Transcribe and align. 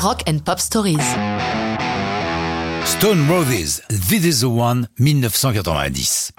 Rock 0.00 0.22
and 0.28 0.38
Pop 0.44 0.60
Stories. 0.60 0.98
Stone 2.84 3.28
Roses, 3.28 3.82
This 3.88 4.24
is 4.24 4.40
the 4.42 4.44
One, 4.44 4.86
1990. 5.00 6.30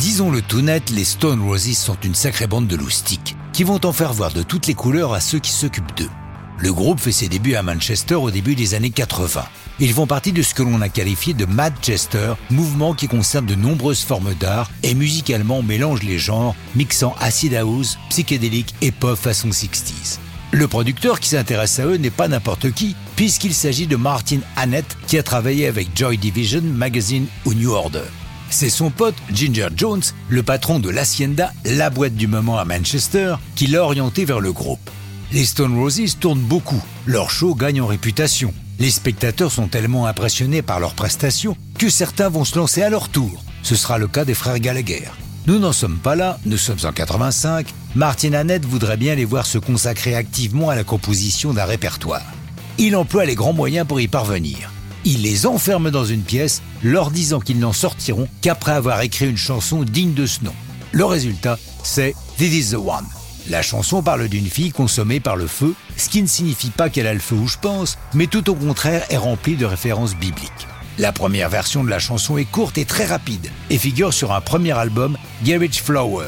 Disons-le 0.00 0.42
tout 0.42 0.60
net, 0.60 0.90
les 0.90 1.04
Stone 1.04 1.40
Roses 1.40 1.76
sont 1.76 1.96
une 2.02 2.16
sacrée 2.16 2.48
bande 2.48 2.66
de 2.66 2.74
loustiques, 2.74 3.36
qui 3.52 3.62
vont 3.62 3.78
en 3.84 3.92
faire 3.92 4.12
voir 4.12 4.32
de 4.32 4.42
toutes 4.42 4.66
les 4.66 4.74
couleurs 4.74 5.14
à 5.14 5.20
ceux 5.20 5.38
qui 5.38 5.52
s'occupent 5.52 5.96
d'eux. 5.96 6.10
Le 6.58 6.72
groupe 6.72 6.98
fait 6.98 7.12
ses 7.12 7.28
débuts 7.28 7.54
à 7.54 7.62
Manchester 7.62 8.16
au 8.16 8.32
début 8.32 8.56
des 8.56 8.74
années 8.74 8.90
80. 8.90 9.44
Ils 9.78 9.92
font 9.92 10.08
partie 10.08 10.32
de 10.32 10.42
ce 10.42 10.52
que 10.52 10.64
l'on 10.64 10.80
a 10.80 10.88
qualifié 10.88 11.34
de 11.34 11.44
Madchester, 11.44 12.34
mouvement 12.50 12.92
qui 12.92 13.06
concerne 13.06 13.46
de 13.46 13.54
nombreuses 13.54 14.02
formes 14.02 14.34
d'art 14.34 14.68
et 14.82 14.94
musicalement 14.94 15.62
mélange 15.62 16.02
les 16.02 16.18
genres, 16.18 16.56
mixant 16.74 17.14
acid 17.20 17.54
house, 17.54 17.98
psychédélique 18.10 18.74
et 18.80 18.90
pop 18.90 19.16
façon 19.16 19.50
60s. 19.50 20.18
Le 20.50 20.66
producteur 20.66 21.20
qui 21.20 21.28
s'intéresse 21.28 21.78
à 21.78 21.84
eux 21.84 21.96
n'est 21.96 22.10
pas 22.10 22.26
n'importe 22.26 22.70
qui, 22.72 22.96
puisqu'il 23.16 23.52
s'agit 23.52 23.86
de 23.86 23.96
Martin 23.96 24.40
Annett 24.56 24.96
qui 25.06 25.18
a 25.18 25.22
travaillé 25.22 25.66
avec 25.66 25.88
Joy 25.94 26.16
Division, 26.16 26.62
Magazine 26.62 27.26
ou 27.44 27.52
New 27.52 27.70
Order. 27.70 28.04
C'est 28.48 28.70
son 28.70 28.90
pote 28.90 29.14
Ginger 29.30 29.68
Jones, 29.76 30.02
le 30.30 30.42
patron 30.42 30.78
de 30.78 30.88
l'Hacienda, 30.88 31.52
la 31.66 31.90
boîte 31.90 32.14
du 32.14 32.26
moment 32.26 32.58
à 32.58 32.64
Manchester, 32.64 33.34
qui 33.56 33.66
l'a 33.66 33.84
orienté 33.84 34.24
vers 34.24 34.40
le 34.40 34.52
groupe. 34.52 34.90
Les 35.32 35.44
Stone 35.44 35.78
Roses 35.78 36.16
tournent 36.18 36.40
beaucoup, 36.40 36.82
leur 37.04 37.30
show 37.30 37.54
gagne 37.54 37.82
en 37.82 37.86
réputation. 37.86 38.54
Les 38.78 38.90
spectateurs 38.90 39.52
sont 39.52 39.68
tellement 39.68 40.06
impressionnés 40.06 40.62
par 40.62 40.80
leurs 40.80 40.94
prestations 40.94 41.58
que 41.78 41.90
certains 41.90 42.30
vont 42.30 42.46
se 42.46 42.56
lancer 42.56 42.82
à 42.82 42.88
leur 42.88 43.10
tour. 43.10 43.44
Ce 43.62 43.74
sera 43.74 43.98
le 43.98 44.08
cas 44.08 44.24
des 44.24 44.34
frères 44.34 44.60
Gallagher. 44.60 45.08
Nous 45.48 45.58
n'en 45.58 45.72
sommes 45.72 45.96
pas 45.96 46.14
là, 46.14 46.38
nous 46.44 46.58
sommes 46.58 46.76
en 46.84 46.92
85. 46.92 47.72
Martin 47.94 48.34
Annette 48.34 48.66
voudrait 48.66 48.98
bien 48.98 49.14
les 49.14 49.24
voir 49.24 49.46
se 49.46 49.56
consacrer 49.56 50.14
activement 50.14 50.68
à 50.68 50.76
la 50.76 50.84
composition 50.84 51.54
d'un 51.54 51.64
répertoire. 51.64 52.34
Il 52.76 52.94
emploie 52.94 53.24
les 53.24 53.34
grands 53.34 53.54
moyens 53.54 53.86
pour 53.86 53.98
y 53.98 54.08
parvenir. 54.08 54.70
Il 55.06 55.22
les 55.22 55.46
enferme 55.46 55.90
dans 55.90 56.04
une 56.04 56.20
pièce, 56.20 56.60
leur 56.82 57.10
disant 57.10 57.40
qu'ils 57.40 57.60
n'en 57.60 57.72
sortiront 57.72 58.28
qu'après 58.42 58.72
avoir 58.72 59.00
écrit 59.00 59.30
une 59.30 59.38
chanson 59.38 59.84
digne 59.84 60.12
de 60.12 60.26
ce 60.26 60.44
nom. 60.44 60.52
Le 60.92 61.06
résultat, 61.06 61.58
c'est 61.82 62.14
This 62.36 62.52
is 62.52 62.70
the 62.72 62.74
One. 62.74 63.06
La 63.48 63.62
chanson 63.62 64.02
parle 64.02 64.28
d'une 64.28 64.50
fille 64.50 64.70
consommée 64.70 65.18
par 65.18 65.36
le 65.36 65.46
feu, 65.46 65.74
ce 65.96 66.10
qui 66.10 66.20
ne 66.20 66.28
signifie 66.28 66.68
pas 66.68 66.90
qu'elle 66.90 67.06
a 67.06 67.14
le 67.14 67.20
feu 67.20 67.36
où 67.36 67.48
je 67.48 67.56
pense, 67.56 67.96
mais 68.12 68.26
tout 68.26 68.50
au 68.50 68.54
contraire 68.54 69.06
est 69.08 69.16
remplie 69.16 69.56
de 69.56 69.64
références 69.64 70.14
bibliques. 70.14 70.68
La 70.98 71.12
première 71.12 71.48
version 71.48 71.84
de 71.84 71.90
la 71.90 72.00
chanson 72.00 72.38
est 72.38 72.44
courte 72.44 72.76
et 72.76 72.84
très 72.84 73.04
rapide 73.04 73.52
et 73.70 73.78
figure 73.78 74.12
sur 74.12 74.32
un 74.32 74.40
premier 74.40 74.76
album, 74.76 75.16
Garage 75.44 75.80
Flower, 75.80 76.26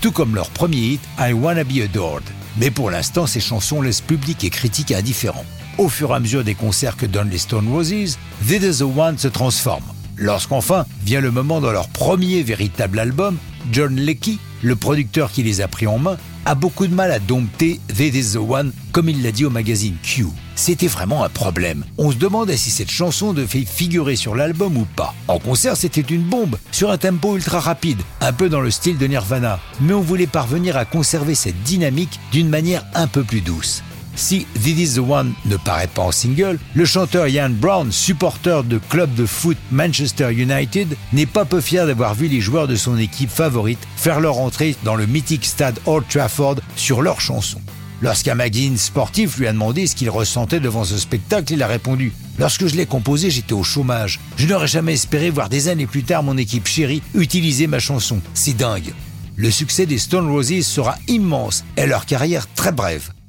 tout 0.00 0.12
comme 0.12 0.36
leur 0.36 0.48
premier 0.50 0.76
hit, 0.76 1.00
I 1.18 1.32
Wanna 1.32 1.64
Be 1.64 1.80
Adored. 1.82 2.22
Mais 2.56 2.70
pour 2.70 2.92
l'instant, 2.92 3.26
ces 3.26 3.40
chansons 3.40 3.82
laissent 3.82 4.00
public 4.00 4.44
et 4.44 4.50
critique 4.50 4.92
indifférents. 4.92 5.44
Au 5.76 5.88
fur 5.88 6.12
et 6.12 6.14
à 6.14 6.20
mesure 6.20 6.44
des 6.44 6.54
concerts 6.54 6.96
que 6.96 7.06
donnent 7.06 7.30
les 7.30 7.38
Stone 7.38 7.68
Roses, 7.68 8.16
This 8.46 8.62
Is 8.62 8.78
The 8.78 8.96
One 8.96 9.18
se 9.18 9.26
transforme. 9.26 9.82
Lorsqu'enfin 10.16 10.86
vient 11.04 11.20
le 11.20 11.32
moment 11.32 11.60
dans 11.60 11.72
leur 11.72 11.88
premier 11.88 12.44
véritable 12.44 13.00
album, 13.00 13.38
John 13.70 13.94
Leckie, 13.94 14.38
le 14.62 14.76
producteur 14.76 15.30
qui 15.30 15.42
les 15.42 15.60
a 15.60 15.68
pris 15.68 15.86
en 15.86 15.98
main, 15.98 16.16
a 16.44 16.54
beaucoup 16.54 16.86
de 16.86 16.94
mal 16.94 17.12
à 17.12 17.18
dompter 17.18 17.80
This 17.94 18.14
Is 18.14 18.32
The 18.32 18.40
One, 18.48 18.72
comme 18.90 19.08
il 19.08 19.22
l'a 19.22 19.30
dit 19.30 19.44
au 19.44 19.50
magazine 19.50 19.96
Q. 20.02 20.26
C'était 20.56 20.88
vraiment 20.88 21.24
un 21.24 21.28
problème. 21.28 21.84
On 21.98 22.10
se 22.10 22.16
demandait 22.16 22.56
si 22.56 22.70
cette 22.70 22.90
chanson 22.90 23.32
devait 23.32 23.64
figurer 23.64 24.16
sur 24.16 24.34
l'album 24.34 24.76
ou 24.76 24.86
pas. 24.96 25.14
En 25.28 25.38
concert, 25.38 25.76
c'était 25.76 26.00
une 26.00 26.22
bombe, 26.22 26.58
sur 26.72 26.90
un 26.90 26.98
tempo 26.98 27.36
ultra 27.36 27.60
rapide, 27.60 28.02
un 28.20 28.32
peu 28.32 28.48
dans 28.48 28.60
le 28.60 28.70
style 28.70 28.98
de 28.98 29.06
Nirvana. 29.06 29.60
Mais 29.80 29.94
on 29.94 30.00
voulait 30.00 30.26
parvenir 30.26 30.76
à 30.76 30.84
conserver 30.84 31.34
cette 31.34 31.62
dynamique 31.62 32.18
d'une 32.32 32.48
manière 32.48 32.84
un 32.94 33.06
peu 33.06 33.22
plus 33.22 33.40
douce. 33.40 33.82
Si 34.14 34.46
This 34.54 34.78
Is 34.78 34.94
The 34.94 34.98
One 34.98 35.32
ne 35.46 35.56
paraît 35.56 35.86
pas 35.86 36.02
en 36.02 36.12
single, 36.12 36.58
le 36.74 36.84
chanteur 36.84 37.28
Ian 37.28 37.50
Brown, 37.50 37.90
supporter 37.90 38.64
de 38.64 38.78
club 38.78 39.14
de 39.14 39.26
foot 39.26 39.56
Manchester 39.70 40.32
United, 40.32 40.96
n'est 41.12 41.26
pas 41.26 41.44
peu 41.44 41.60
fier 41.60 41.86
d'avoir 41.86 42.14
vu 42.14 42.28
les 42.28 42.40
joueurs 42.40 42.68
de 42.68 42.76
son 42.76 42.98
équipe 42.98 43.30
favorite 43.30 43.80
faire 43.96 44.20
leur 44.20 44.38
entrée 44.38 44.76
dans 44.84 44.96
le 44.96 45.06
mythique 45.06 45.46
stade 45.46 45.78
Old 45.86 46.04
Trafford 46.08 46.56
sur 46.76 47.02
leur 47.02 47.20
chanson. 47.20 47.60
Lorsqu'un 48.02 48.34
magazine 48.34 48.76
sportif 48.76 49.38
lui 49.38 49.46
a 49.46 49.52
demandé 49.52 49.86
ce 49.86 49.94
qu'il 49.94 50.10
ressentait 50.10 50.58
devant 50.58 50.84
ce 50.84 50.98
spectacle, 50.98 51.52
il 51.52 51.62
a 51.62 51.68
répondu 51.68 52.12
Lorsque 52.38 52.66
je 52.66 52.74
l'ai 52.74 52.86
composé, 52.86 53.30
j'étais 53.30 53.52
au 53.52 53.62
chômage. 53.62 54.18
Je 54.36 54.46
n'aurais 54.48 54.66
jamais 54.66 54.94
espéré 54.94 55.30
voir 55.30 55.48
des 55.48 55.68
années 55.68 55.86
plus 55.86 56.02
tard 56.02 56.24
mon 56.24 56.36
équipe 56.36 56.66
chérie 56.66 57.02
utiliser 57.14 57.68
ma 57.68 57.78
chanson. 57.78 58.20
C'est 58.34 58.56
dingue. 58.56 58.92
Le 59.36 59.50
succès 59.50 59.86
des 59.86 59.98
Stone 59.98 60.28
Roses 60.28 60.62
sera 60.62 60.96
immense 61.06 61.64
et 61.76 61.86
leur 61.86 62.04
carrière 62.04 62.46
très 62.54 62.72
brève. 62.72 63.10